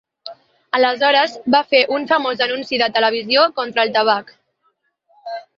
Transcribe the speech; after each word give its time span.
Aleshores 0.77 1.35
va 1.57 1.61
fer 1.75 1.83
un 1.97 2.09
famós 2.13 2.43
anunci 2.47 2.81
de 2.85 2.89
televisió 2.97 3.47
contra 3.61 3.87
el 3.87 3.95
tabac. 3.99 4.37